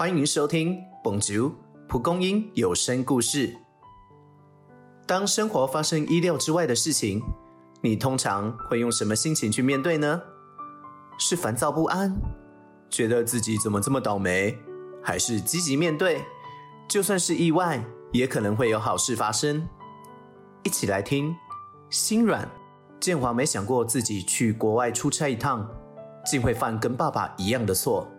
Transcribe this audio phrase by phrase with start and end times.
[0.00, 1.54] 欢迎收听《蹦竹
[1.86, 3.48] 蒲公英有声故事》。
[5.06, 7.20] 当生活发生意料之外的事情，
[7.82, 10.22] 你通常会用什么心情去面对呢？
[11.18, 12.16] 是烦躁不安，
[12.88, 14.58] 觉得自己怎么这么倒霉，
[15.02, 16.24] 还是积极面对？
[16.88, 19.68] 就算是意外，也可能会有好事发生。
[20.62, 21.36] 一起来听。
[21.90, 22.50] 心软，
[22.98, 25.70] 建华没想过自己去国外出差一趟，
[26.24, 28.10] 竟会犯跟爸爸一样的错。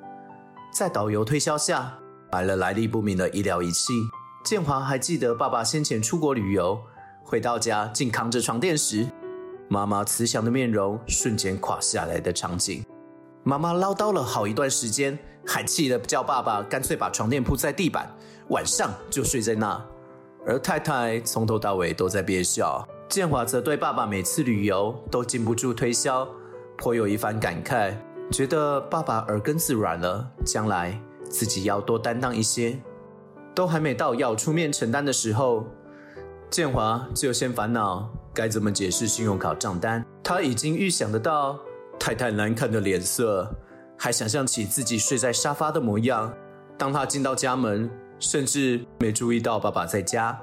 [0.71, 1.93] 在导游推销下，
[2.31, 3.91] 买了来历不明的医疗仪器。
[4.43, 6.81] 建华还记得爸爸先前出国旅游，
[7.23, 9.05] 回到家竟扛着床垫时，
[9.67, 12.85] 妈妈慈祥的面容瞬间垮下来的场景。
[13.43, 18.09] 妈妈唠叨了好一段时间，还气得叫爸爸干脆把床垫铺在地板，
[18.47, 19.79] 晚上就睡在那。
[20.47, 22.87] 而太太从头到尾都在憋笑。
[23.09, 26.25] 建华则对爸爸每次旅游都禁不住推销，
[26.77, 27.93] 颇有一番感慨，
[28.31, 30.97] 觉得爸爸耳根子软了，将来
[31.29, 32.79] 自己要多担当一些。
[33.53, 35.65] 都还没到要出面承担的时候，
[36.49, 40.05] 建华就先烦恼该怎么解释信用卡账单。
[40.23, 41.59] 他已经预想得到
[41.99, 43.53] 太太难看的脸色，
[43.97, 46.33] 还想象起自己睡在沙发的模样。
[46.77, 50.39] 当他进到家门，甚至没注意到爸爸在家，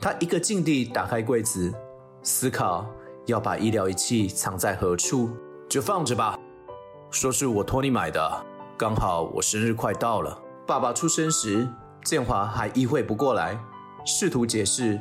[0.00, 1.74] 他一个劲地打开柜子。
[2.22, 2.86] 思考
[3.26, 5.30] 要把医疗仪器藏在何处，
[5.68, 6.38] 就放着吧。
[7.10, 10.38] 说是我托你买的，刚好我生日快到了。
[10.66, 11.66] 爸爸出生时，
[12.04, 13.58] 建华还意会不过来，
[14.04, 15.00] 试图解释，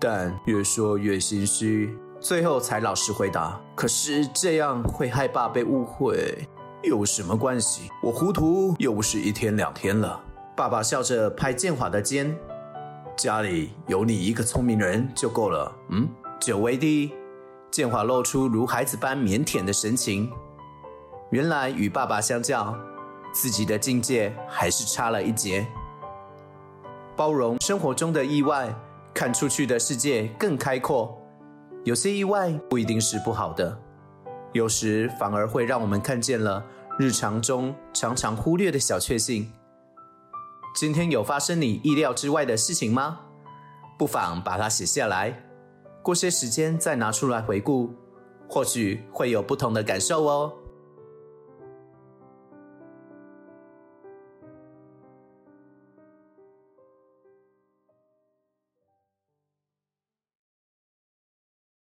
[0.00, 3.60] 但越说越心虚，最后才老实回答。
[3.74, 6.48] 可是这样会害爸被误会，
[6.84, 7.90] 有什么关系？
[8.00, 10.22] 我糊涂又不是一天两天了。
[10.56, 12.32] 爸爸笑着拍建华的肩，
[13.16, 15.72] 家里有你一个聪明人就够了。
[15.88, 16.08] 嗯。
[16.38, 17.12] 久违的，
[17.72, 20.30] 建华露出如孩子般腼腆的神情。
[21.30, 22.76] 原来与爸爸相较，
[23.32, 25.64] 自己的境界还是差了一截。
[27.16, 28.74] 包容生活中的意外，
[29.14, 31.16] 看出去的世界更开阔。
[31.84, 33.78] 有些意外不一定是不好的，
[34.52, 36.64] 有时反而会让我们看见了
[36.98, 39.52] 日常中常常忽略的小确幸。
[40.74, 43.20] 今天有发生你意料之外的事情吗？
[43.96, 45.44] 不妨把它写下来。
[46.02, 47.94] 过些时间再拿出来回顾，
[48.48, 50.52] 或许会有不同的感受哦。